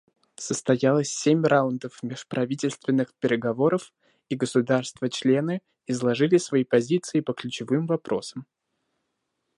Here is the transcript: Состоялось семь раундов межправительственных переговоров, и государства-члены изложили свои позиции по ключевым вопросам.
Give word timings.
Состоялось 0.39 1.11
семь 1.13 1.43
раундов 1.45 2.01
межправительственных 2.01 3.13
переговоров, 3.19 3.93
и 4.29 4.35
государства-члены 4.35 5.61
изложили 5.85 6.37
свои 6.37 6.63
позиции 6.63 7.19
по 7.19 7.33
ключевым 7.33 7.85
вопросам. 7.85 8.47